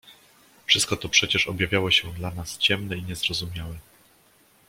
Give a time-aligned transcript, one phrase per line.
[0.65, 3.75] "Wszystko to przecież objawiało się dla nas ciemne i niezrozumiałe."